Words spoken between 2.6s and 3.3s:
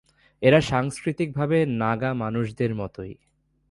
মতই।